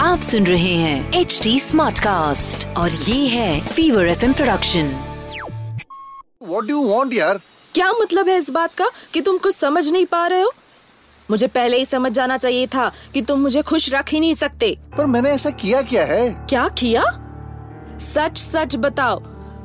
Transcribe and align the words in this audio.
आप 0.00 0.21
सुन 0.23 0.46
रहे 0.46 0.75
हैं 0.75 1.12
एच 1.12 1.41
डी 1.42 1.60
स्मार्ट 1.60 1.99
कास्ट 1.99 2.76
और 2.76 2.91
ये 2.91 3.28
है 3.28 3.67
fever 3.67 4.08
F 4.08 4.33
production 4.33 4.86
what 6.42 6.67
do 6.67 6.83
want 6.83 7.15
यार? 7.15 7.41
क्या 7.75 7.92
मतलब 7.92 8.29
है 8.29 8.39
इस 8.39 8.50
बात 8.50 8.75
का 8.75 8.89
कि 9.14 9.20
तुम 9.20 9.39
कुछ 9.39 9.55
समझ 9.55 9.89
नहीं 9.89 10.07
पा 10.07 10.27
रहे 10.27 10.41
हो? 10.41 10.52
मुझे 11.30 11.47
पहले 11.47 11.79
ही 11.79 11.87
समझ 11.87 12.12
जाना 12.12 12.37
चाहिए 12.37 12.66
था 12.66 12.93
कि 13.14 13.23
तुम 13.23 13.41
मुझे 13.41 13.62
खुश 13.62 13.95
रख 13.95 14.09
ही 14.09 14.21
नहीं 14.21 14.35
सकते। 14.35 14.79
पर 14.98 15.07
मैंने 15.07 15.30
ऐसा 15.30 15.51
किया 15.51 15.82
क्या 15.82 16.05
है? 16.05 16.30
क्या 16.30 16.69
किया? 16.69 17.05
सच 18.01 18.39
सच 18.39 18.77
बताओ 18.77 19.23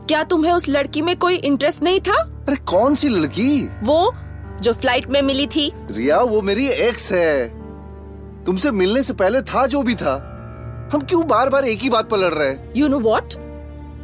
क्या 0.07 0.23
तुम्हें 0.23 0.53
उस 0.53 0.69
लड़की 0.69 1.01
में 1.01 1.17
कोई 1.17 1.35
इंटरेस्ट 1.35 1.83
नहीं 1.83 2.01
था? 2.01 2.21
अरे 2.21 2.55
कौन 2.55 2.95
सी 2.95 3.09
लड़की? 3.09 3.69
वो 3.83 4.15
जो 4.59 4.73
फ़्लाइट 4.73 5.07
में 5.07 5.21
मिली 5.21 5.47
थी। 5.47 5.71
रिया 5.91 6.19
वो 6.21 6.41
मेरी 6.41 6.67
एक्स 6.67 7.11
है। 7.11 7.47
तुमसे 8.45 8.71
मिलने 8.71 9.03
से 9.03 9.13
पहले 9.13 9.41
था 9.43 9.65
जो 9.67 9.81
भी 9.83 9.95
था। 9.95 10.15
हम 10.93 11.01
क्यों 11.01 11.27
बार 11.27 11.49
बार 11.49 11.65
एक 11.65 11.81
ही 11.81 11.89
बात 11.89 12.09
पर 12.09 12.17
लड़ 12.17 12.33
रहे 12.33 12.49
हैं? 12.49 12.69
यू 12.75 12.87
नो 12.87 12.99
वॉट 12.99 13.33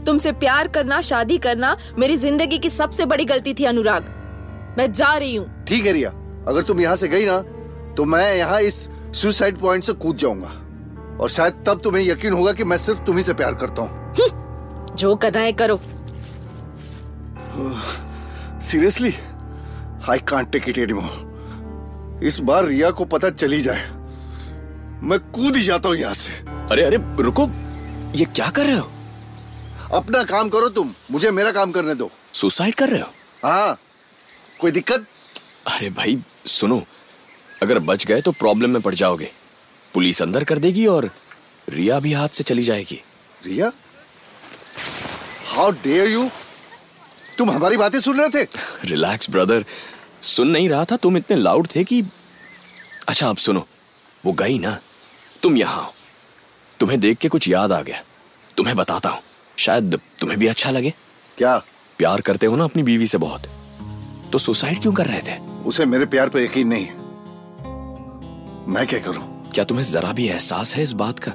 तुमसे 0.05 0.31
प्यार 0.33 0.67
करना 0.67 0.99
शादी 1.01 1.37
करना 1.37 1.75
मेरी 1.99 2.17
ज़िंदगी 2.17 2.57
की 2.57 2.69
सबसे 2.69 3.05
बड़ी 3.05 3.25
गलती 3.25 3.53
थी 3.53 3.65
अनुराग। 3.65 4.13
मैं 4.77 4.91
जा 4.91 5.13
रही 5.15 5.35
हूँ। 5.35 5.65
ठीक 5.67 5.85
है 5.85 5.91
रिया 5.93 6.09
अगर 6.47 6.61
तुम 6.63 6.81
यहाँ 6.81 6.95
से 6.95 7.07
गई 7.07 7.25
ना 7.25 7.41
तो 7.97 8.05
मैं 8.05 8.35
यहाँ 8.35 8.61
इस 8.61 8.77
सुसाइड 9.13 9.57
पॉइंट 9.57 9.83
से 9.83 9.93
कूद 9.95 10.17
जाऊँगा। 10.17 10.51
और 11.17 11.29
शायद 11.29 11.63
तब 11.67 11.79
तुम्हें 11.83 12.03
यकीन 12.03 12.33
होगा 12.33 12.51
कि 12.53 12.63
मैं 12.63 12.77
सिर्फ़ 12.77 13.01
तुम्ही 13.03 13.23
से 13.23 13.33
प्यार 13.33 13.53
करता 13.55 13.81
हूँ। 13.81 14.13
जो 14.95 15.15
करना 15.15 15.39
है 15.39 15.51
करो। 15.53 15.79
Seriously 18.61 19.13
I 20.09 20.19
can't 20.19 20.51
take 20.51 20.69
it 20.69 20.77
anymore 20.77 22.23
इस 22.23 22.39
बार 22.39 22.65
रिया 22.65 22.89
को 22.91 23.05
पता 23.05 23.29
चली 23.29 23.61
जाए। 23.61 23.85
मैं 25.03 25.19
कूद 25.19 25.55
ही 25.55 25.63
जाता 25.63 25.89
हूँ 25.89 25.97
यहाँ 25.97 26.13
से। 26.13 26.33
अरे 26.71 26.83
अरे 26.83 26.97
रुको। 27.23 27.47
ये 28.15 28.25
क्या 28.25 28.49
कर 28.49 28.65
रहे 28.65 28.77
हो? 28.77 28.91
अपना 29.93 30.23
काम 30.23 30.49
करो 30.49 30.69
तुम। 30.69 30.93
मुझे 31.11 31.31
मेरा 31.31 31.51
काम 31.51 31.71
करने 31.71 31.95
दो। 31.95 32.09
सुसाइड 32.33 32.75
कर 32.75 32.89
रहे 32.89 33.01
हो? 33.01 33.07
हाँ। 33.45 33.77
कोई 34.59 34.71
दिक्कत? 34.71 35.05
अरे 35.67 35.89
भाई 35.89 36.17
सुनो। 36.45 36.83
अगर 37.63 37.79
बच 37.79 38.05
गए 38.05 38.21
तो 38.21 38.31
प्रॉब्लम 38.31 38.69
में 38.69 38.81
पड़ 38.81 38.95
जाओगे। 38.95 39.31
पुलिस 39.93 40.21
अंदर 40.21 40.43
कर 40.43 40.57
देगी 40.57 40.85
और 40.85 41.09
रिया 41.69 41.99
भी 41.99 42.13
हाथ 42.13 42.29
से 42.29 42.43
चली 42.43 42.63
जाएगी। 42.63 43.01
रिया? 43.45 43.71
हाउ 45.45 45.71
डेयर 45.71 46.07
यू 46.07 46.29
तुम 47.37 47.51
हमारी 47.51 47.77
बातें 47.77 47.99
सुन 47.99 48.19
रहे 48.19 48.29
थे? 48.29 48.47
रिलैक्स 48.85 49.29
ब्रदर 49.29 49.65
सुन 50.21 50.47
नहीं 50.47 50.69
रहा 50.69 50.85
था 50.85 50.95
तुम 50.95 51.17
इतने 51.17 51.37
लाउड 51.37 51.67
थे 51.75 51.83
कि 51.83 52.03
अच्छा 53.07 53.29
अब 53.29 53.37
सुनो। 53.37 53.67
वो 54.25 54.31
गई 54.31 54.59
ना? 54.59 54.79
तुम 55.43 55.57
यहाँ 55.57 55.83
आओ 55.83 55.93
तुम्हें 56.79 56.99
देख 56.99 57.17
के 57.17 57.29
कुछ 57.29 57.47
याद 57.47 57.71
आ 57.71 57.81
गया। 57.81 58.03
तुम्हें 58.57 58.75
बताता 58.75 59.09
हूँ। 59.09 59.21
शायद 59.57 59.99
तुम्हें 60.19 60.39
भी 60.39 60.47
अच्छा 60.47 60.71
लगे। 60.71 60.93
क्या? 61.37 61.57
प्यार 61.97 62.21
करते 62.21 62.45
हो 62.45 62.55
ना 62.55 62.63
अपनी 62.63 62.83
बीवी 62.83 63.07
से 63.07 63.17
बहुत? 63.17 63.41
तो 64.31 64.37
सुसाइड 64.37 64.81
क्यों 64.81 64.93
कर 64.93 65.05
रहे 65.05 65.21
थे? 65.21 65.39
उसे 65.63 65.85
मेरे 65.85 66.05
प्यार 66.05 66.29
पर 66.29 66.39
यकीन 66.39 66.67
नहीं। 66.67 66.85
मैं 68.73 68.87
क्या 68.87 68.99
करूँ? 68.99 69.49
क्या 69.53 69.63
तुम्हें 69.63 69.85
जरा 69.85 70.11
भी 70.11 70.27
एहसास 70.27 70.75
है 70.75 70.83
इस 70.83 70.91
बात 70.91 71.19
का? 71.19 71.31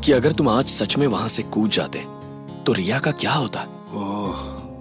कि 0.00 0.12
अगर 0.12 0.32
तुम 0.32 0.48
आज 0.48 0.68
सच 0.68 0.96
में 0.96 1.06
वहाँ 1.06 1.28
से 1.28 1.42
कूद 1.42 1.70
जाते 1.70 1.98
तो 2.64 2.72
रिया 2.72 2.98
का 2.98 3.10
क्या 3.10 3.32
होता? 3.32 3.77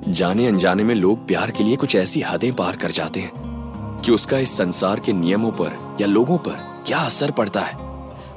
जाने 0.07 0.47
अनजाने 0.47 0.83
में 0.83 0.95
लोग 0.95 1.27
प्यार 1.27 1.51
के 1.51 1.63
लिए 1.63 1.75
कुछ 1.75 1.95
ऐसी 1.95 2.21
हदें 2.21 2.53
पार 2.53 2.75
कर 2.75 2.91
जाते 2.91 3.19
हैं 3.19 4.01
कि 4.05 4.11
उसका 4.11 4.37
इस 4.37 4.57
संसार 4.57 4.99
के 4.99 5.13
नियमों 5.13 5.51
पर 5.51 5.97
या 6.01 6.07
लोगों 6.07 6.37
पर 6.37 6.83
क्या 6.87 6.97
असर 6.97 7.31
पड़ता 7.31 7.61
है? 7.61 7.75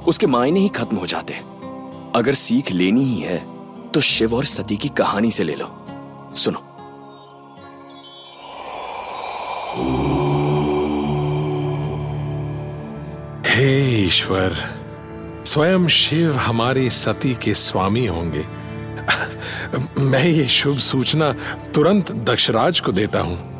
उसके 0.07 0.27
मायने 0.27 0.59
ही 0.59 0.69
खत्म 0.69 0.97
हो 0.97 1.05
जाते 1.05 1.33
हैं। 1.33 2.11
अगर 2.15 2.33
सीख 2.33 2.71
लेनी 2.71 3.03
ही 3.03 3.19
है 3.19 3.37
तो 3.91 4.01
शिव 4.01 4.35
और 4.35 4.45
सती 4.45 4.77
की 4.77 4.89
कहानी 4.89 5.31
से 5.31 5.43
ले 5.43 5.55
लो। 5.55 5.85
सुनो। 6.35 6.63
हे 13.47 14.05
ईश्वर, 14.05 14.55
स्वयं 15.45 15.87
शिव 15.87 16.35
हमारी 16.35 16.89
सती 16.89 17.33
के 17.35 17.53
स्वामी 17.53 18.05
होंगे। 18.05 18.60
मैं 19.99 20.25
ये 20.25 20.45
शुभ 20.45 20.77
सूचना 20.77 21.35
तुरंत 21.73 22.11
दक्षराज 22.11 22.79
को 22.79 22.91
देता 22.91 23.19
हूँ। 23.19 23.51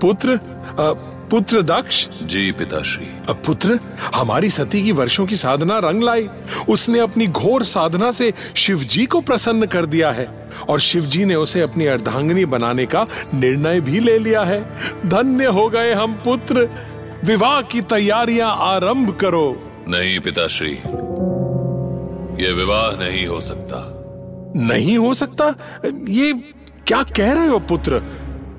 पुत्र 0.00 0.40
अ, 0.78 1.12
पुत्र 1.30 1.62
दक्ष 1.62 2.08
जी 2.22 2.52
पिताश्री। 2.52 3.06
अ, 3.06 3.32
पुत्र 3.32 3.78
हमारी 4.14 4.50
सती 4.50 4.82
की 4.82 4.92
वर्षों 4.92 5.26
की 5.26 5.36
साधना 5.36 5.78
रंग 5.78 6.02
लाई। 6.02 6.28
उसने 6.68 6.98
अपनी 6.98 7.26
घोर 7.26 7.62
साधना 7.62 8.12
से 8.12 8.32
शिवजी 8.56 9.06
को 9.06 9.20
प्रसन्न 9.20 9.66
कर 9.66 9.86
दिया 9.86 10.10
है 10.10 10.48
और 10.68 10.80
शिवजी 10.80 11.24
ने 11.24 11.34
उसे 11.34 11.60
अपनी 11.60 11.86
अर्धांगिनी 11.86 12.44
बनाने 12.44 12.86
का 12.86 13.06
निर्णय 13.34 13.80
भी 13.80 14.00
ले 14.00 14.18
लिया 14.18 14.42
है। 14.42 14.76
धन्य 15.06 15.44
हो 15.44 15.68
गए 15.68 15.94
हम 15.94 16.12
पुत्र। 16.12 16.68
विवाह 17.24 17.62
की 17.62 17.80
तैयारियाँ 17.80 18.56
आरंभ 18.58 19.16
करो। 19.16 19.70
नहीं 19.88 20.20
पिताश्री 20.20 20.72
ये 22.44 22.52
विवाह 22.52 23.04
नहीं 23.04 23.26
हो 23.26 23.40
सकता। 23.40 23.95
नहीं 24.56 24.98
हो 24.98 25.14
सकता? 25.14 25.54
ये 26.08 26.32
क्या 26.86 27.02
कह 27.02 27.32
रहे 27.32 27.46
हो 27.46 27.58
पुत्र? 27.58 28.02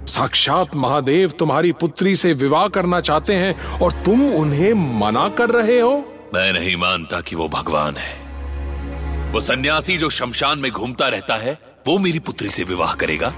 साक्षात 0.08 0.76
महादेव 0.76 1.30
तुम्हारी 1.30 1.72
पुत्री 1.72 2.16
से 2.16 2.34
विवाह 2.34 2.68
करना 2.68 3.02
चाहते 3.02 3.34
हैं 3.34 3.80
और 3.80 3.92
तुम 3.92 4.30
उन्हें 4.30 4.74
मना 4.74 5.30
कर 5.30 5.50
रहे 5.50 5.80
हो? 5.80 6.14
मैं 6.34 6.54
नहीं 6.54 6.76
मानता 6.76 7.22
कि 7.22 7.36
वो 7.36 7.48
भगवान 7.48 7.96
है। 7.96 8.28
वो 9.32 9.40
सन्यासी 9.40 9.98
जो 9.98 10.10
शमशान 10.10 10.60
में 10.60 10.72
घूमता 10.72 11.08
रहता 11.08 11.36
है 11.36 11.60
वो 11.88 11.98
मेरी 11.98 12.20
पुत्री 12.20 12.50
से 12.50 12.64
विवाह 12.64 12.94
करेगा। 12.94 13.34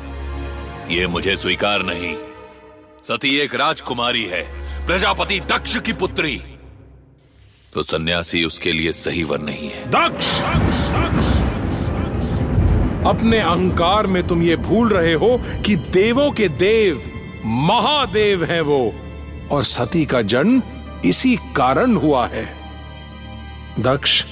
ये 0.92 1.08
मुझे 1.08 1.36
स्वीकार 1.36 1.84
नहीं। 1.84 2.16
सती 3.04 3.38
एक 3.38 3.56
राजकुमारी 3.56 4.26
है 4.26 4.44
प्रजापति 4.88 5.40
दक्ष 5.40 5.80
की 5.80 5.94
पुत्री। 5.94 6.44
तो 7.74 7.82
सन्यासी 7.82 8.46
उसके 8.46 8.72
लिए 8.72 8.92
सही 8.92 9.24
वर 9.24 9.40
नहीं 9.40 9.70
है। 9.70 9.90
दक्ष! 9.90 10.42
अपने 13.08 13.40
अहंकार 13.40 14.08
में 14.08 14.28
तुम 14.28 14.44
ये 14.44 14.56
भूल 14.56 14.90
रहे 14.90 15.14
हो 15.14 15.42
कि 15.66 15.76
देवों 15.76 16.32
के 16.32 16.48
देव, 16.48 17.04
महादेव 17.46 18.44
हैं 18.44 18.62
वो। 18.62 18.94
और 19.52 19.64
सती 19.64 20.06
का 20.06 20.22
जन्म 20.22 20.64
इसी 21.06 21.36
कारण 21.36 21.96
हुआ 21.96 22.28
है। 22.28 22.56
दक्ष, 23.80 24.26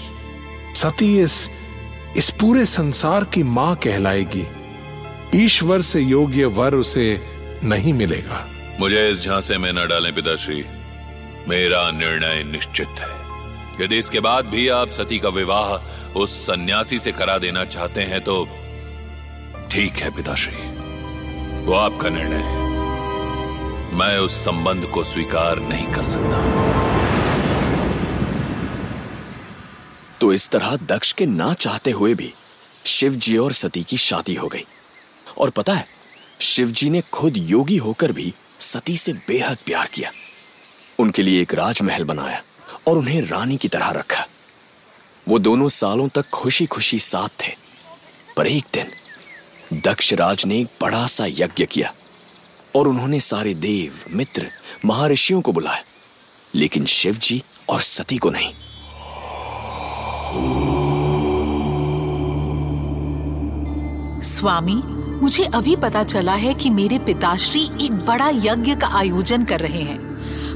सती 0.76 1.20
इस 1.20 1.50
इस 2.18 2.30
पूरे 2.30 2.66
संसार 2.66 3.24
की 3.24 3.44
माँ 3.44 3.76
कहलाएगी। 3.76 4.48
ईश्वर 5.36 5.82
से 5.82 6.02
योग्य 6.02 6.46
वर 6.46 6.76
उसे 6.76 7.22
नहीं 7.64 7.94
मिलेगा। 7.94 8.48
मुझे 8.80 9.12
इस 9.12 9.26
झांसे 9.26 9.58
में 9.58 9.74
न 9.74 9.88
डालें 9.88 10.16
पिताश्री। 10.16 10.66
मेरा 11.50 11.92
निर्णय 11.92 12.44
निश्चित 12.44 12.88
है। 12.88 13.27
यदि 13.82 13.98
इसके 13.98 14.20
बाद 14.20 14.46
भी 14.46 14.68
आप 14.68 14.90
सती 14.90 15.20
का 15.20 15.30
विवाह 15.30 16.14
उस 16.14 16.38
सन्यासी 16.48 17.00
से 17.00 17.12
करा 17.12 17.38
देना 17.38 17.66
चाहते 17.66 18.02
हैं 18.02 18.22
तो 18.22 18.44
ठीक 19.72 19.94
है 19.94 20.10
पिताश्री। 20.16 20.56
वो 21.66 21.74
आपका 21.74 22.10
निर्णय 22.10 22.42
है। 22.44 22.66
मैं 23.94 24.18
उस 24.18 24.34
संबंध 24.46 24.86
को 24.86 25.04
स्वीकार 25.04 25.60
नहीं 25.60 25.88
कर 25.88 26.04
सकता। 26.04 26.42
तो 30.22 30.34
इस 30.34 30.50
तरह 30.50 30.76
दक्ष 30.76 31.12
के 31.14 31.26
ना 31.26 31.54
चाहते 31.54 31.92
हुए 31.92 32.14
भी 32.14 32.34
शिव 32.86 33.16
जी 33.16 33.38
और 33.38 33.54
सती 33.54 33.84
की 33.84 33.98
शादी 33.98 34.36
हो 34.36 34.48
गई। 34.48 34.66
और 35.38 35.50
पता 35.50 35.74
है 35.74 35.88
शिव 36.42 36.72
जी 36.72 36.90
ने 36.90 37.02
खुद 37.14 37.38
योगी 37.38 37.78
होकर 37.78 38.12
भी 38.12 38.34
सती 38.60 38.98
से 38.98 39.14
बेहद 39.14 39.58
प्यार 39.66 39.88
किया। 39.88 40.12
उनके 41.00 41.22
लिए 41.22 41.42
एक 41.42 41.54
राजमहल 41.54 42.04
बनाया। 42.04 42.42
और 42.88 42.98
उन्हें 42.98 43.22
रानी 43.22 43.58
की 43.58 43.68
तरह 43.68 43.90
रखा। 43.90 44.28
वो 45.30 45.40
दोनों 45.40 45.70
सालों 45.70 46.08
तक 46.08 46.30
खुशी 46.30 46.66
खुशी 46.66 47.00
साथ 47.00 47.28
थे। 47.28 47.56
पर 48.38 48.48
एक 48.48 48.66
दिन 48.74 48.88
दक्ष 49.74 50.14
राज 50.14 50.46
ने 50.46 50.60
एक 50.60 50.68
बड़ा 50.82 51.08
सा 51.08 51.26
यज्ञ 51.26 51.66
किया 51.66 51.94
और 52.76 52.88
उन्होंने 52.88 53.20
सारे 53.20 53.54
देव, 53.54 54.16
मित्र, 54.16 54.52
महर्षियों 54.86 55.42
को 55.42 55.52
बुलाया। 55.52 55.84
लेकिन 56.56 56.86
शिव 56.86 57.14
जी 57.14 57.44
और 57.70 57.82
सती 57.82 58.18
को 58.18 58.30
नहीं। 58.30 58.54
स्वामी, 64.22 64.76
मुझे 65.22 65.44
अभी 65.44 65.76
पता 65.76 66.04
चला 66.04 66.34
है 66.34 66.54
कि 66.54 66.70
मेरे 66.70 67.00
पिताश्री 67.00 67.86
एक 67.86 67.92
बड़ा 67.92 68.30
यज्ञ 68.30 68.76
का 68.76 68.88
आयोजन 68.88 69.46
कर 69.46 69.60
रहे 69.60 69.82
हैं। 69.82 70.08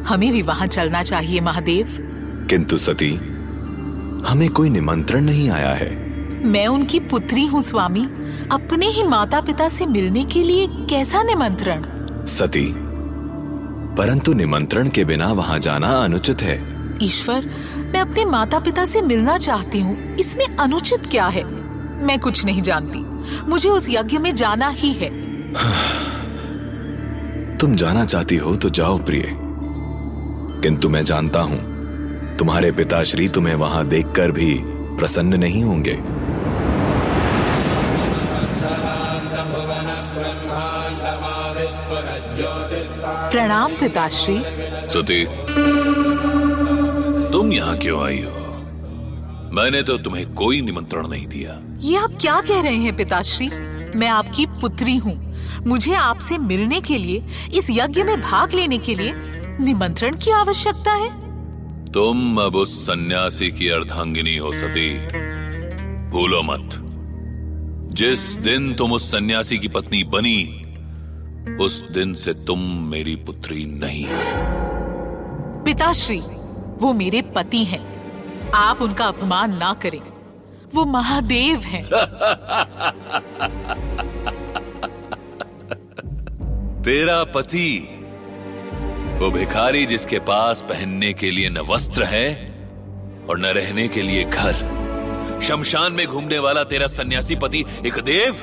हमें 0.02 0.32
भी 0.32 0.42
वहाँ 0.42 0.68
चलना 0.68 1.04
चाहिए, 1.04 1.40
महादेव। 1.40 2.18
किंतु 2.52 2.78
सती 2.78 3.10
हमें 4.28 4.50
कोई 4.50 4.70
निमंत्रण 4.70 5.24
नहीं 5.24 5.50
आया 5.50 5.74
है। 5.74 5.90
मैं 6.46 6.68
उनकी 6.68 7.00
पुत्री 7.00 7.46
हूँ 7.46 7.62
स्वामी। 7.62 8.04
अपने 8.52 8.88
ही 8.88 9.04
माता 9.04 9.42
पिता 9.42 9.70
से 9.70 9.86
मिलने 9.86 10.24
के 10.26 10.44
लिए 10.44 10.68
कैसा 10.68 11.22
निमंत्रण? 11.24 11.82
सती 12.26 12.74
परंतु 13.98 14.34
निमंत्रण 14.34 14.90
के 14.90 15.06
बिना 15.06 15.32
वहाँ 15.32 15.60
जाना 15.60 15.88
अनुचित 15.88 16.42
है। 16.42 16.60
ईश्वर 17.04 17.50
मैं 17.94 18.02
अपने 18.02 18.26
माता 18.26 18.60
पिता 18.60 18.86
से 18.86 19.02
मिलना 19.02 19.38
चाहती 19.38 19.80
हूँ। 19.80 20.16
इसमें 20.16 20.46
अनुचित 20.46 21.06
क्या 21.06 21.28
है? 21.28 21.44
मैं 22.06 22.20
कुछ 22.20 22.46
नहीं 22.46 22.62
जानती। 22.62 23.06
मुझे 23.50 23.70
उस 23.70 23.90
यज्ञ 23.90 24.18
में 24.18 24.36
जाना 24.36 24.70
ही 24.70 24.94
है। 24.94 25.10
तुम 27.58 27.76
जाना 27.76 28.06
चाहती 28.06 28.38
हो 28.38 28.56
तो 28.56 28.70
जाओ 28.70 28.98
प्रिय। 28.98 29.26
किंतु 30.62 30.90
मैं 30.90 31.04
जानता 31.04 31.40
हूँ 31.40 31.71
तुम्हारे 32.42 32.72
पिताश्री 32.72 33.30
तुम्हें 33.30 33.56
वहाँ 33.56 33.88
देखकर 33.88 34.32
भी 34.32 34.56
प्रसन्न 34.98 35.40
नहीं 35.40 35.64
होंगे। 35.64 35.98
प्रणाम 43.30 43.74
पिताश्री। 43.74 44.38
सती 44.90 45.26
तुम 47.32 47.54
यहाँ 47.54 47.78
क्यों 47.78 48.04
आई 48.06 48.20
हो? 48.22 48.32
मैंने 49.54 49.84
तो 49.84 49.98
तुम्हें 49.98 50.34
कोई 50.34 50.62
निमंत्रण 50.62 51.08
नहीं 51.08 51.28
दिया। 51.28 51.60
ये 51.80 51.98
आप 51.98 52.18
क्या 52.22 52.42
कह 52.42 52.62
रहे 52.62 52.76
हैं 52.76 52.96
पिताश्री? 52.96 53.50
मैं 53.96 54.08
आपकी 54.08 54.46
पुत्री 54.46 54.98
हूँ। 54.98 55.36
मुझे 55.68 55.94
आपसे 55.94 56.38
मिलने 56.38 56.82
के 56.82 56.98
लिए 56.98 57.24
इस 57.54 57.68
यज्ञ 57.72 58.04
में 58.04 58.22
भाग 58.22 58.54
लेने 58.54 58.78
के 58.78 58.96
लिए 58.96 59.14
निमंत्रण 59.62 60.16
की 60.16 60.32
आवश्यकता 60.32 60.92
है। 60.92 61.31
तुम 61.94 62.42
अब 62.42 62.56
उस 62.56 62.86
सन्यासी 62.86 63.52
की 63.52 63.70
अर्धांगिनी 63.70 64.38
हो 64.38 64.54
सती। 64.54 65.08
भूलो 66.10 66.44
मत। 66.44 66.70
जिस 67.94 68.20
दिन 68.20 68.74
तुम 68.74 68.92
उस 68.92 69.12
सन्यासी 69.12 69.58
की 69.58 69.68
पत्नी 69.68 70.04
बनी 70.04 70.68
उस 71.66 71.92
दिन 71.92 72.14
से 72.14 72.34
तुम 72.34 72.62
मेरी 72.62 73.16
पुत्री 73.16 73.66
नहीं 73.66 74.06
हो। 74.06 75.64
पिताश्री 75.64 76.22
वो 76.82 76.94
मेरे 76.94 77.22
पति 77.22 77.64
हैं। 77.64 78.52
आप 78.52 78.82
उनका 78.82 79.06
अपमान 79.06 79.58
ना 79.58 79.74
करें। 79.74 80.02
वो 80.76 80.86
महादेव 80.86 81.60
हैं। 81.60 81.86
तेरा 86.82 87.24
पति 87.24 87.98
वो 89.22 89.32
भिखारी 89.32 89.86
जिसके 89.86 90.20
पास 90.20 90.62
पहनने 90.62 91.14
के 91.14 91.32
लिए 91.32 91.50
न 91.50 91.58
वस्त्र 91.58 92.04
है 92.04 92.30
और 93.30 93.40
न 93.40 93.46
रहने 93.46 93.88
के 93.88 94.02
लिए 94.02 94.24
घर। 94.24 95.40
शमशान 95.44 95.94
में 95.94 96.08
घूमने 96.08 96.40
वाला 96.40 96.64
तेरा 96.64 96.88
सन्यासी 96.88 97.36
पति 97.36 97.66
एक 97.86 97.94
देव? 97.94 98.34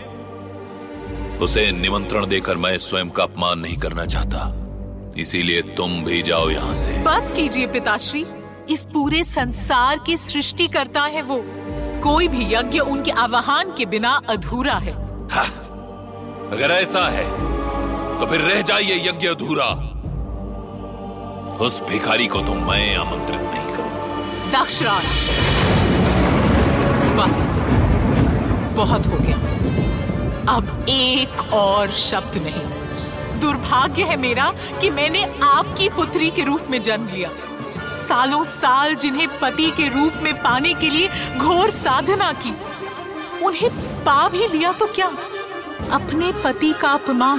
उसे 1.42 1.70
निमंत्रण 1.72 2.26
देकर 2.26 2.56
मैं 2.56 2.78
स्वयं 2.78 3.10
का 3.10 3.22
अपमान 3.22 3.58
नहीं 3.58 3.76
करना 3.78 4.06
चाहता। 4.06 4.52
इसीलिए 5.16 5.62
तुम 5.62 6.04
भी 6.04 6.22
जाओ 6.22 6.50
यहाँ 6.50 6.74
से। 6.74 6.92
बस 6.92 7.32
कीजिए 7.32 7.66
पिताश्री। 7.66 8.24
इस 8.70 8.84
पूरे 8.84 9.24
संसार 9.24 9.98
की 9.98 10.16
सृष्टि 10.16 10.68
करता 10.68 11.02
है 11.02 11.22
वो। 11.22 11.44
कोई 12.02 12.28
भी 12.28 12.54
यज्ञ 12.54 12.78
उनके 12.78 13.10
आवाहन 13.10 13.74
के 13.78 13.86
बिना 13.86 14.20
अधूरा 14.30 14.74
है। 14.74 14.92
हा, 15.28 15.42
अगर 16.52 16.70
ऐसा 16.70 17.08
है 17.08 17.30
तो 18.20 18.26
फिर 18.26 18.40
रह 18.40 18.62
जाइए 18.62 19.08
यज्ञ 19.08 19.28
अधूरा। 19.28 19.87
उस 21.60 21.82
भिखारी 21.82 22.26
को 22.26 22.40
तो 22.40 22.54
मैं 22.54 22.96
आमंत्रित 22.96 23.40
नहीं 23.40 23.72
करूँगा। 23.74 24.60
दक्षराज 24.60 25.04
बस। 27.18 27.60
बहुत 28.76 29.06
हो 29.06 29.16
गया। 29.16 29.36
अब 30.54 30.86
एक 30.88 31.52
और 31.52 31.90
शब्द 31.90 32.36
नहीं। 32.36 33.40
दुर्भाग्य 33.40 34.02
है 34.02 34.16
मेरा 34.16 34.52
कि 34.80 34.90
मैंने 34.90 35.24
आपकी 35.42 35.88
पुत्री 35.88 36.30
के 36.30 36.42
रूप 36.42 36.66
में 36.70 36.82
जन्म 36.82 37.08
लिया। 37.08 37.30
सालों 37.94 38.44
साल 38.44 38.94
जिन्हें 38.94 39.28
पति 39.38 39.70
के 39.70 39.88
रूप 39.88 40.12
में 40.22 40.34
पाने 40.34 40.74
के 40.74 40.90
लिए 40.90 41.08
घोर 41.38 41.70
साधना 41.70 42.32
की। 42.32 42.54
उन्हें 43.44 43.70
पा 44.04 44.28
भी 44.28 44.46
लिया 44.46 44.72
तो 44.72 44.86
क्या? 44.86 45.10
अपने 45.92 46.32
पति 46.44 46.72
का 46.72 46.88
अपमान। 46.88 47.38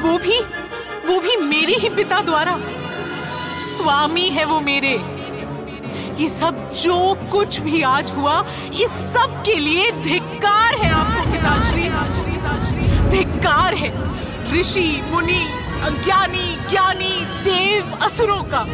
वो 0.00 0.18
भी 0.18 0.40
वो 1.06 1.20
भी 1.20 1.36
मेरे 1.36 1.74
ही 1.74 1.88
पिता 1.88 2.20
द्वारा। 2.20 2.58
स्वामी 3.58 4.28
है 4.28 4.44
वो 4.44 4.60
मेरे। 4.60 4.92
ये 6.20 6.28
सब 6.28 6.70
जो 6.74 6.96
कुछ 7.32 7.60
भी 7.60 7.82
आज 7.82 8.12
हुआ, 8.16 8.44
इस 8.74 8.90
सब 9.12 9.42
के 9.46 9.54
लिए 9.54 9.90
धिक्कार 9.92 10.74
है 10.74 10.90
आपको 10.92 11.30
पिताश्री। 11.32 11.88
धिक्कार 13.10 13.74
है। 13.74 13.92
ऋषि, 14.52 15.02
मुनि, 15.10 15.44
अज्ञानी, 15.82 16.56
ज्ञानी, 16.70 17.24
देव, 17.44 17.98
असुरों 18.02 18.42
का। 18.42 18.64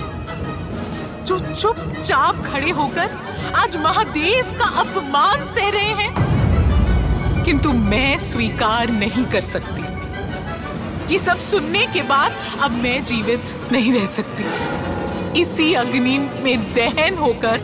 जो 1.25 1.38
चुपचाप 1.38 2.43
खड़े 2.43 2.70
होकर 2.70 3.11
आज 3.55 3.76
महादेव 3.76 4.52
का 4.58 4.64
अपमान 4.81 5.44
सह 5.44 5.69
रहे 5.70 5.93
हैं, 6.00 7.44
किंतु 7.44 7.73
मैं 7.73 8.19
स्वीकार 8.19 8.90
नहीं 8.90 9.25
कर 9.25 9.40
सकती। 9.40 9.92
ये 11.12 11.19
सब 11.19 11.41
सुनने 11.41 11.87
के 11.87 12.03
बाद 12.03 12.32
अब 12.62 12.70
मैं 12.73 13.05
जीवित 13.05 13.55
नहीं 13.73 13.93
रह 13.93 14.06
सकती। 14.06 14.44
इसी 15.41 15.73
अग्नि 15.75 16.19
में 16.43 16.75
दहन 16.75 17.19
होकर 17.19 17.61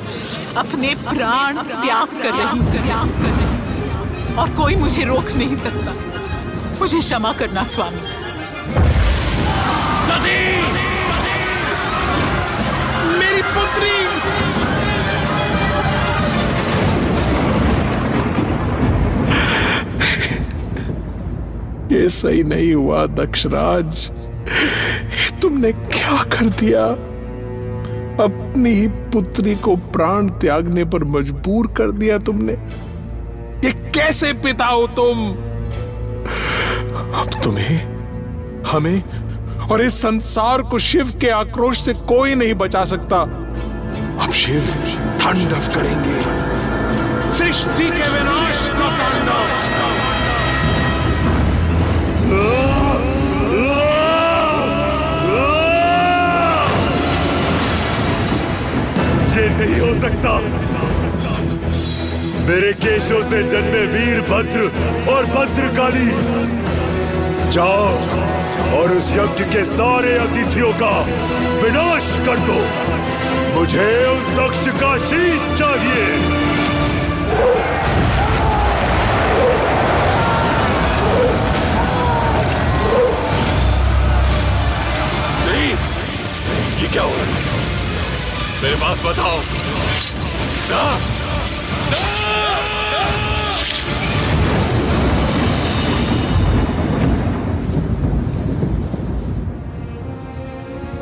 अपने 0.57 0.95
प्राण 0.95 1.57
त्याग 1.57 2.09
कर 2.23 2.35
रही 2.35 2.49
हूँ। 2.49 2.73
त्याग 2.73 3.09
कर 3.23 3.31
रही 3.39 4.35
और 4.35 4.55
कोई 4.55 4.77
मुझे 4.77 5.05
रोक 5.05 5.31
नहीं 5.33 5.55
सकता। 5.55 5.95
मुझे 6.81 6.99
क्षमा 6.99 7.33
करना, 7.33 7.65
स्वामी। 7.65 8.03
सती 10.09 10.88
ये 21.93 22.09
सही 22.09 22.45
नहीं 22.45 22.75
हुआ, 22.75 23.07
दक्षराज। 23.07 24.11
तुमने 25.43 25.73
क्या 25.73 26.23
कर 26.23 26.45
दिया? 26.45 26.85
अपनी 28.25 28.71
ही 28.71 28.89
पुत्री 28.89 29.55
को 29.55 29.77
प्राण 29.77 30.29
त्यागने 30.29 30.85
पर 30.85 31.05
मजबूर 31.05 31.67
कर 31.67 31.91
दिया 31.91 32.19
तुमने। 32.19 32.53
ये 33.65 33.73
कैसे 33.73 34.33
पिता 34.33 34.67
हो 34.67 34.87
तुम? 34.87 35.31
अब 37.15 37.31
तुम्हें, 37.45 37.79
हमें 38.63 39.03
और 39.69 39.83
इस 39.83 40.03
संसार 40.03 40.63
को 40.63 40.79
शिव 40.79 41.13
के 41.21 41.29
आक्रोश 41.29 41.85
से 41.85 41.93
कोई 41.93 42.35
नहीं 42.35 42.55
बचा 42.55 42.85
सकता। 42.85 43.17
अब 44.25 44.33
शिव 44.33 44.61
तांडव 45.21 45.75
करेंगे। 45.75 46.21
सृष्टि 47.39 47.85
के 47.85 48.09
विनाश 48.09 48.69
का 48.69 48.97
तांडव। 48.97 49.98
ये 59.39 59.49
नहीं 59.49 59.81
हो 59.81 60.01
सकता। 60.01 60.39
मेरे 62.49 62.73
केशों 62.73 63.31
से 63.31 63.43
जन्मे 63.43 63.81
वीर 63.87 64.21
भद्र 64.21 64.61
और 65.11 65.27
भद्रकाली। 65.27 66.11
जाओ 67.51 67.89
और 68.79 68.91
उस 68.91 69.13
यज्ञ 69.13 69.45
के 69.45 69.65
सारे 69.65 70.19
अतिथियों 70.19 70.73
का 70.73 71.01
विनाश 71.63 72.19
कर 72.27 72.37
दो। 72.39 72.89
मुझे 73.59 74.07
उस 74.07 74.23
दक्ष 74.39 74.69
का 74.69 74.99
शीश 74.99 75.59
चाहिए। 75.59 76.39
क्या 86.99 87.07
मेरे 88.63 88.77
पास 88.77 89.03
बताओ। 89.05 89.37
ना, 90.71 90.83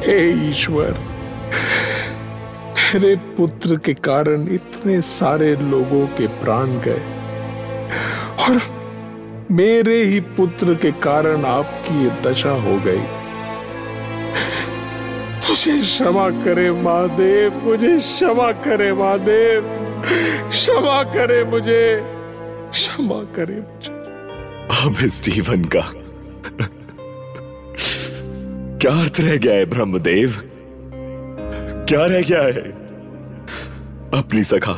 हे 0.06 0.48
ईश्वर 0.48 0.92
तेरे 2.76 3.14
पुत्र 3.36 3.76
के 3.76 3.94
कारण 3.94 4.48
इतने 4.54 5.00
सारे 5.02 5.54
लोगों 5.62 6.06
के 6.18 6.26
प्राण 6.40 6.78
गए 6.86 7.02
और 8.44 8.60
मेरे 9.50 10.02
ही 10.04 10.20
पुत्र 10.36 10.74
के 10.82 10.90
कारण 11.02 11.44
आपकी 11.46 12.02
ये 12.04 12.10
दशा 12.22 12.50
हो 12.62 12.80
गई। 12.86 13.15
मुझे 15.56 15.78
क्षमा 15.80 16.28
करे 16.44 16.70
महादेव, 16.70 17.52
मुझे 17.64 17.98
क्षमा 17.98 18.50
करे 18.52 18.92
महादेव, 18.92 19.62
क्षमा 20.48 21.02
करे 21.02 21.44
मुझे, 21.44 22.00
क्षमा 22.70 23.22
करे 23.36 23.54
मुझे। 23.54 23.92
अब 24.84 24.96
इस 25.04 25.22
जीवन 25.22 25.64
का 25.64 25.80
क्या 28.80 28.92
अर्थ 28.92 29.20
रह 29.20 29.36
गया 29.36 29.54
है, 29.54 29.64
ब्रह्मदेव? 29.64 30.36
क्या 31.88 32.04
रह 32.06 32.22
गया 32.22 32.42
है? 32.42 32.68
अपनी 34.20 34.44
सखा, 34.44 34.72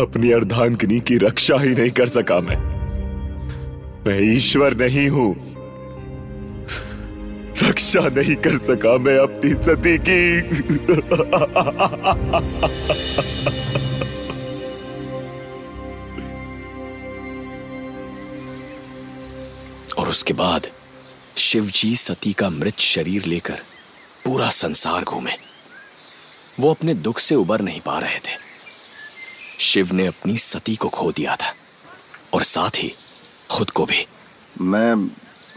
अपनी 0.00 0.32
अर्धांगिनी 0.32 1.00
की 1.00 1.18
रक्षा 1.18 1.56
ही 1.60 1.74
नहीं 1.74 1.90
कर 1.90 2.08
सका 2.08 2.40
मैं। 2.40 2.58
मैं 4.06 4.20
ईश्वर 4.34 4.76
नहीं 4.76 5.08
हूँ। 5.08 5.47
रक्षा 7.62 8.00
नहीं 8.00 8.36
कर 8.36 8.58
सका 8.58 8.96
मैं 8.98 9.18
अपनी 9.18 9.50
सती 9.64 9.98
की। 9.98 10.20
और 19.98 20.08
उसके 20.08 20.34
बाद 20.34 20.66
शिवजी 21.36 21.96
सती 21.96 22.32
का 22.32 22.50
मृत 22.50 22.78
शरीर 22.78 23.24
लेकर 23.24 23.62
पूरा 24.24 24.48
संसार 24.50 25.04
घूमे। 25.04 25.32
वो 26.60 26.70
अपने 26.70 26.94
दुख 26.94 27.18
से 27.18 27.34
उबर 27.34 27.60
नहीं 27.60 27.80
पा 27.80 27.98
रहे 27.98 28.18
थे। 28.18 28.36
शिव 29.60 29.92
ने 29.92 30.06
अपनी 30.06 30.36
सती 30.38 30.76
को 30.76 30.88
खो 30.88 31.12
दिया 31.12 31.36
था 31.36 31.54
और 32.34 32.42
साथ 32.42 32.70
ही 32.76 32.94
खुद 33.50 33.70
को 33.70 33.86
भी। 33.86 34.06
मैं 34.60 34.94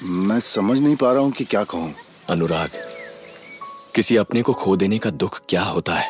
मैं 0.03 0.39
समझ 0.39 0.79
नहीं 0.79 0.95
पा 0.95 1.11
रहा 1.11 1.21
हूँ 1.21 1.31
कि 1.31 1.43
क्या 1.45 1.63
कहूँ। 1.63 1.93
अनुराग 2.29 2.69
किसी 3.95 4.15
अपने 4.17 4.41
को 4.41 4.53
खो 4.53 4.75
देने 4.75 4.97
का 4.97 5.09
दुख 5.09 5.39
क्या 5.49 5.63
होता 5.63 5.95
है 5.95 6.09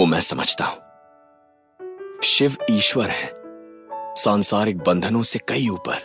वो 0.00 0.06
मैं 0.06 0.20
समझता 0.20 0.64
हूँ। 0.64 2.20
शिव 2.22 2.56
ईश्वर 2.70 3.10
है 3.10 3.32
सांसारिक 4.14 4.78
बंधनों 4.78 5.22
से 5.22 5.38
कई 5.48 5.68
ऊपर 5.68 6.04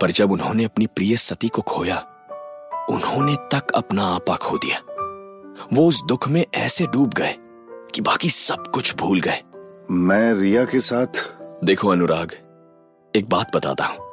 पर 0.00 0.10
जब 0.10 0.32
उन्होंने 0.32 0.64
अपनी 0.64 0.86
प्रिय 0.86 1.16
सती 1.16 1.48
को 1.48 1.62
खोया 1.62 1.96
उन्होंने 2.90 3.34
तक 3.52 3.70
अपना 3.74 4.06
आपा 4.06 4.36
खो 4.36 4.58
दिया। 4.58 4.78
वो 5.72 5.86
उस 5.88 6.02
दुख 6.04 6.28
में 6.28 6.44
ऐसे 6.54 6.86
डूब 6.86 7.14
गए 7.14 7.34
कि 7.94 8.00
बाकी 8.00 8.30
सब 8.30 8.70
कुछ 8.74 8.94
भूल 8.96 9.20
गए। 9.20 9.40
मैं 9.90 10.32
रिया 10.34 10.64
के 10.64 10.78
साथ 10.78 11.28
देखो 11.64 11.88
अनुराग 11.88 12.32
एक 13.14 13.28
बात 13.28 13.56
बताता 13.56 13.84
हूँ। 13.84 14.03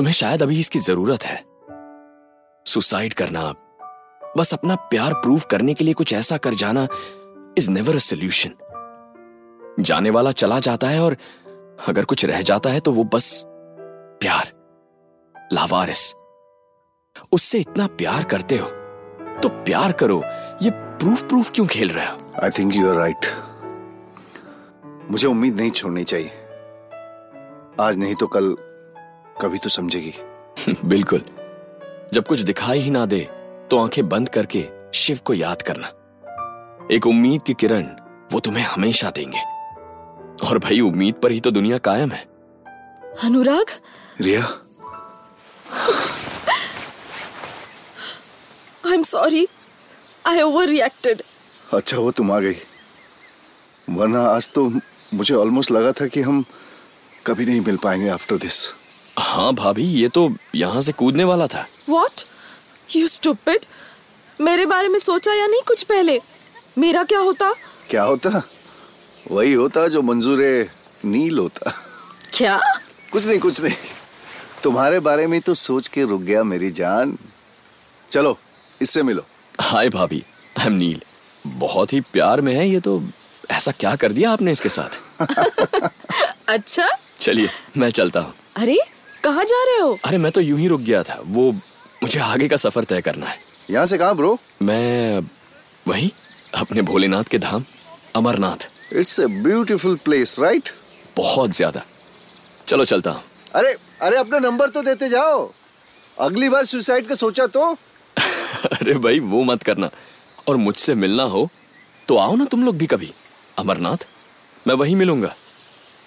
तुम्हें 0.00 0.12
शायद 0.14 0.42
अभी 0.42 0.58
इसकी 0.60 0.78
ज़रूरत 0.78 1.22
है। 1.22 1.36
सुसाइड 2.66 3.14
करना 3.14 3.40
बस 4.36 4.52
अपना 4.54 4.74
प्यार 4.90 5.14
प्रूव 5.14 5.42
करने 5.50 5.74
के 5.74 5.84
लिए 5.84 5.94
कुछ 5.94 6.12
ऐसा 6.12 6.36
कर 6.36 6.54
जाना 6.54 6.86
इज़ 7.58 7.70
नेवर 7.70 7.94
अ 7.94 7.98
सोल्यूशन 7.98 9.82
जाने 9.82 10.10
वाला 10.10 10.32
चला 10.32 10.58
जाता 10.58 10.88
है 10.88 11.00
और 11.00 11.16
अगर 11.88 12.04
कुछ 12.04 12.24
रह 12.24 12.40
जाता 12.42 12.70
है 12.70 12.80
तो 12.80 12.92
वो 12.92 13.04
बस 13.14 13.42
प्यार। 13.44 14.52
लावारिस। 15.52 16.14
उससे 17.32 17.60
इतना 17.60 17.86
प्यार 17.98 18.24
करते 18.24 18.56
हो 18.56 18.68
तो 19.42 19.48
प्यार 19.48 19.92
करो, 19.92 20.22
ये 20.62 20.70
प्रूफ 20.70 21.28
प्रूफ 21.28 21.50
क्यों 21.50 21.66
खेल 21.66 21.90
रहे 21.90 22.06
हो? 22.06 22.18
I 22.42 22.50
think 22.58 22.74
you 22.76 22.88
are 22.88 22.96
right 22.96 23.26
मुझे 25.10 25.26
उम्मीद 25.26 25.56
नहीं 25.56 25.70
छोड़नी 25.72 26.04
चाहिए। 26.04 26.30
आज 27.80 27.98
नहीं 27.98 28.14
तो 28.14 28.26
कल 28.26 28.54
कभी 29.40 29.58
तो 29.58 29.70
समझेगी। 29.70 30.14
बिल्कुल। 30.84 31.22
जब 32.12 32.26
कुछ 32.28 32.40
दिखाई 32.40 32.78
ही 32.78 32.90
ना 32.90 33.06
दे 33.06 33.20
तो 33.70 33.78
आँखें 33.78 34.08
बंद 34.08 34.28
करके 34.28 34.64
शिव 34.94 35.18
को 35.24 35.34
याद 35.34 35.62
करना। 35.62 35.86
एक 36.94 37.06
उम्मीद 37.06 37.42
की 37.42 37.54
किरण 37.54 37.86
वो 38.32 38.40
तुम्हें 38.40 38.64
हमेशा 38.64 39.10
देंगे। 39.10 39.40
और 40.48 40.58
भाई 40.58 40.80
उम्मीद 40.80 41.14
पर 41.14 41.32
ही 41.32 41.40
तो 41.40 41.50
दुनिया 41.50 41.78
कायम 41.78 42.10
है। 42.10 42.24
Anurag? 43.24 43.70
Riya? 44.20 44.42
I 48.86 48.92
am 48.94 49.02
sorry 49.02 49.48
I 50.26 50.40
overreacted 50.68 51.22
अच्छा 51.74 51.96
वो 51.96 52.10
तुम 52.10 52.32
आ 52.32 52.38
गई। 52.38 52.56
वरना 53.88 54.22
आज 54.22 54.50
तो 54.50 54.72
मुझे 55.14 55.34
ऑलमोस्ट 55.34 55.70
लगा 55.70 55.92
था 55.92 56.06
कि 56.06 56.22
हम 56.22 56.44
कभी 57.26 57.46
नहीं 57.46 57.60
मिल 57.60 57.76
पाएँगे 57.76 58.08
आफ्टर 58.08 58.36
दिस 58.36 58.58
हाँ 59.20 59.52
भाभी 59.54 59.84
ये 59.84 60.08
तो 60.08 60.34
यहाँ 60.54 60.80
से 60.82 60.92
कूदने 60.92 61.24
वाला 61.24 61.46
था। 61.46 61.66
वॉट 61.88 62.20
यू 62.96 63.06
स्टूपिड 63.06 63.64
मेरे 64.40 64.66
बारे 64.66 64.88
में 64.88 64.98
सोचा 64.98 65.34
या 65.34 65.46
नहीं 65.46 65.60
कुछ 65.62 65.82
पहले? 65.82 66.20
मेरा 66.78 67.04
क्या 67.04 67.18
होता? 67.18 67.54
क्या 67.90 68.02
होता? 68.02 68.42
वही 69.30 69.52
होता 69.52 69.88
जो 69.88 70.02
मंजूर 70.02 70.38
नील 71.04 71.38
होता। 71.38 71.72
क्या? 72.34 72.60
कुछ 73.12 73.26
नहीं 73.26 73.38
कुछ 73.38 73.60
नहीं। 73.60 73.74
तुम्हारे 74.62 75.00
बारे 75.00 75.26
में 75.26 75.40
तो 75.40 75.54
सोच 75.54 75.88
के 75.88 76.04
रुक 76.04 76.20
गया 76.20 76.44
मेरी 76.44 76.70
जान। 76.70 77.18
चलो 78.10 78.38
इससे 78.82 79.02
मिलो। 79.02 79.26
हाय 79.60 79.88
भाभी 79.88 80.24
आई 80.58 80.66
एम 80.66 80.72
नील। 80.72 81.02
बहुत 81.46 81.92
ही 81.92 82.00
प्यार 82.00 82.40
में 82.40 82.54
है 82.54 82.68
ये 82.70 82.80
तो। 82.80 83.02
ऐसा 83.50 83.72
क्या 83.72 83.96
कर 83.96 84.12
दिया 84.12 84.30
आपने 84.30 84.52
इसके 84.52 84.68
साथ? 84.68 85.20
अच्छा? 86.48 86.88
चलिए 87.20 87.48
मैं 87.76 87.90
चलता 87.90 88.20
हूँ। 88.20 88.34
अरे 88.56 88.78
कहाँ 89.24 89.44
जा 89.44 89.62
रहे 89.64 89.78
हो? 89.78 89.98
अरे 90.04 90.18
मैं 90.18 90.32
तो 90.32 90.40
यूँ 90.40 90.58
ही 90.58 90.66
रुक 90.68 90.80
गया 90.80 91.02
था। 91.02 91.18
वो 91.24 91.50
मुझे 92.02 92.20
आगे 92.20 92.48
का 92.48 92.56
सफ़र 92.56 92.84
तय 92.84 93.00
करना 93.00 93.26
है। 93.26 93.38
यहाँ 93.70 93.86
से 93.86 93.98
कहा 93.98 94.12
ब्रो? 94.12 94.38
मैं 94.62 95.20
वही 95.88 96.12
अपने 96.54 96.82
भोलेनाथ 96.82 97.24
के 97.24 97.38
धाम 97.38 97.64
Amarnath. 98.16 98.68
It's 98.92 99.18
a 99.20 99.26
beautiful 99.26 99.96
place 99.96 100.38
right 100.40 100.68
बहुत 101.16 101.50
ज़्यादा। 101.50 101.82
चलो 102.68 102.84
चलता 102.84 103.10
हूँ। 103.10 103.22
अरे 103.54 103.76
अरे 104.02 104.16
अपना 104.16 104.38
नंबर 104.38 104.68
तो 104.68 104.82
देते 104.82 105.08
जाओ। 105.08 105.52
अगली 106.18 106.48
बार 106.48 106.64
सुसाइड 106.64 107.06
का 107.06 107.14
सोचा 107.14 107.46
तो। 107.46 107.72
अरे 108.72 108.94
भाई 108.94 109.20
वो 109.20 109.42
मत 109.42 109.62
करना। 109.62 109.90
और 110.48 110.56
मुझसे 110.56 110.94
मिलना 110.94 111.22
हो 111.22 111.48
तो 112.08 112.16
आओ 112.16 112.36
ना 112.36 112.44
तुम 112.44 112.64
लोग 112.64 112.76
भी 112.76 112.86
कभी। 112.86 113.12
अमरनाथ 113.58 114.06
मैं 114.66 114.74
वही 114.74 114.94
मिलूँगा। 114.94 115.34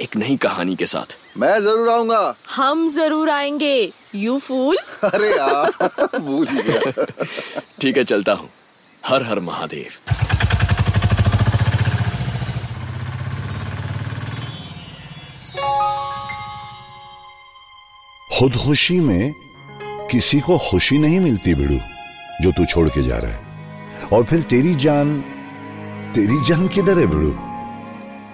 एक 0.03 0.15
नई 0.17 0.35
कहानी 0.35 0.75
के 0.75 0.85
साथ। 0.85 1.15
मैं 1.37 1.59
ज़रूर 1.59 1.89
आऊँगा। 1.89 2.35
हम 2.55 2.87
ज़रूर 2.89 3.29
आएँगे। 3.29 3.93
You 4.15 4.37
fool. 4.39 4.77
अरे 5.03 5.29
यार 5.29 6.19
भूल 6.19 6.47
गया। 6.47 7.05
ठीक 7.81 7.97
है 7.97 8.03
चलता 8.03 8.33
हूँ। 8.33 8.49
हर 9.05 9.23
हर 9.23 9.39
महादेव। 9.39 9.99
खुदकुशी 18.37 18.99
में 18.99 19.33
किसी 20.11 20.39
को 20.39 20.57
खुशी 20.57 20.97
नहीं 20.97 21.19
मिलती 21.19 21.53
बिड़ू 21.55 21.79
जो 22.41 22.51
तू 22.51 22.65
छोड़ 22.65 22.87
के 22.89 23.07
जा 23.07 23.17
रहा 23.17 23.31
है। 23.31 24.09
और 24.13 24.23
फिर 24.23 24.41
तेरी 24.41 24.75
जान 24.75 25.19
तेरी 26.15 26.43
जान 26.43 26.67
किधर 26.67 26.99
है 26.99 27.07
बिड़ू? 27.07 27.31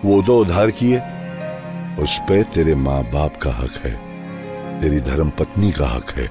वो 0.06 0.22
तो 0.22 0.40
उधार 0.40 0.72
की 0.72 0.92
है। 0.92 1.19
उस 2.00 2.18
पे 2.28 2.44
तेरे 2.46 2.74
माँ 2.78 3.02
बाप 3.12 3.38
का 3.38 3.52
हक 3.54 3.76
है, 3.86 3.92
तेरी 4.80 5.00
धर्म 5.02 5.30
पत्नी 5.40 5.72
का 5.72 5.88
हक 5.88 6.12
है, 6.18 6.28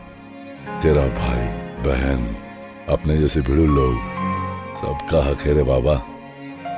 तेरा 0.83 1.07
भाई, 1.17 1.47
बहन, 1.85 2.25
अपने 2.89 3.17
जैसे 3.19 3.41
भिड़ू 3.41 3.67
लोग, 3.69 3.95
सबका 4.77 5.25
हक 5.25 5.41
है 5.41 5.55
रे 5.55 5.63
बाबा। 5.65 5.95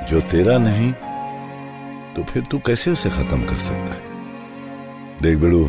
जो 0.09 0.21
तेरा 0.31 0.57
नहीं 0.57 0.91
तो 2.15 2.23
फिर 2.23 2.43
तू 2.43 2.59
कैसे 2.59 2.91
उसे 2.91 3.09
खत्म 3.09 3.41
कर 3.41 3.55
सकता 3.57 3.93
है? 3.93 4.01
देख 5.21 5.37
बिड़ू 5.39 5.63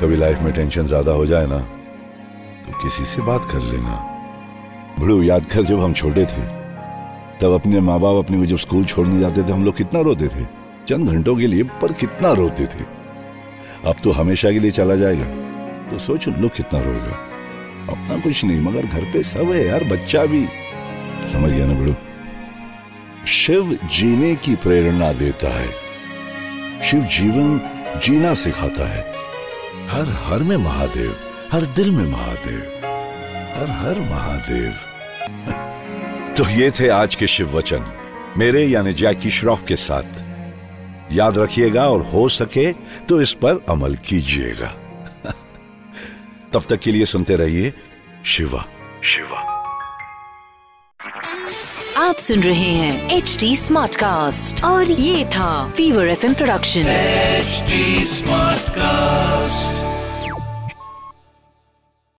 कभी 0.00 0.16
लाइफ 0.16 0.40
में 0.42 0.52
टेंशन 0.54 0.82
ज़्यादा 0.84 1.12
हो 1.12 1.26
जाए 1.26 1.46
ना 1.46 1.58
तो 1.58 2.78
किसी 2.82 3.04
से 3.04 3.22
बात 3.22 3.50
कर 3.52 3.60
लेना। 3.62 3.98
बिड़ू 4.98 5.22
याद 5.22 5.46
कर 5.46 5.62
जब 5.64 5.80
हम 5.80 5.92
छोटे 5.94 6.24
थे, 6.26 6.42
तब 7.40 7.52
अपने 7.54 7.80
माँ 7.80 8.00
बाप 8.00 8.24
अपने 8.24 8.38
को 8.38 8.44
जब 8.46 8.56
स्कूल 8.58 8.84
छोड़ने 8.84 9.20
जाते 9.20 9.42
थे, 9.42 9.52
हम 9.52 9.64
लोग 9.64 9.76
कितना 9.76 10.00
रोते 10.00 10.28
थे। 10.28 10.44
चंद 10.88 11.08
घंटों 11.08 11.36
के 11.36 11.46
लिए 11.46 11.62
पर 11.62 11.92
कितना 11.92 12.32
रोते 12.32 12.66
थे। 12.66 13.02
अब 13.86 13.94
तो 14.04 14.10
हमेशा 14.10 14.50
के 14.50 14.58
लिए 14.58 14.70
चला 14.70 14.94
जाएगा। 14.94 15.24
तो 15.90 15.98
सोच 15.98 16.28
उन 16.28 16.48
कितना 16.48 16.80
रोएगा। 16.80 17.28
अपना 17.88 18.20
कुछ 18.20 18.44
नहीं, 18.44 18.60
मगर 18.60 18.86
घर 18.86 19.04
पे 19.04 19.22
सब 19.22 19.52
है 19.52 19.66
यार, 19.66 19.84
बच्चा 19.84 20.24
भी। 20.24 20.46
समझ 21.32 21.52
गया 21.52 21.66
ना 21.66 21.74
बड़ू 21.74 21.94
शिव 23.26 23.78
जीने 23.84 24.36
की 24.36 24.54
प्रेरणा 24.54 25.12
देता 25.12 25.48
है। 25.48 25.68
शिव 26.82 27.00
जीवन 27.00 27.60
जीना 28.02 28.34
सिखाता 28.34 28.88
है। 28.88 29.12
हर 29.88 30.16
हर 30.24 30.38
में 30.38 30.56
महादेव, 30.56 31.16
हर 31.52 31.62
दिल 31.62 31.90
में 31.90 32.04
महादेव, 32.04 32.60
हर 33.60 33.70
हर 33.70 34.00
महादेव। 34.00 34.72
तो 36.36 36.48
ये 36.48 36.70
थे 36.70 36.88
आज 36.88 37.14
के 37.14 37.26
शिव 37.26 37.58
वचन। 37.58 37.86
मेरे 38.36 38.66
यानी 38.66 38.92
जैकी 38.92 39.30
श्रॉफ 39.30 39.64
के 39.68 39.76
साथ। 39.76 40.31
याद 41.12 41.38
रखिएगा 41.38 41.88
और 41.88 42.02
हो 42.02 42.28
सके 42.28 42.72
तो 43.08 43.20
इस 43.20 43.32
पर 43.32 43.64
अमल 43.68 43.94
कीजिएगा। 43.94 44.68
तब 46.52 46.64
तक 46.68 46.76
के 46.76 46.92
लिए 46.92 47.06
सुनते 47.06 47.36
रहिए 47.36 47.74
शिवा। 48.24 48.64
शिवा। 49.02 49.52
आप 51.96 52.16
सुन 52.16 52.40
रहे 52.40 52.70
हैं 52.70 53.16
एच 53.16 53.36
डी 53.40 53.56
स्मार्ट 53.56 53.96
कास्ट 53.96 54.64
और 54.64 54.90
ये 54.90 55.24
था 55.24 55.68
fever 55.68 56.08
F 56.08 56.34
production 56.34 56.80
H 56.80 57.64
smart 58.08 58.58
Smartcast. 58.58 59.81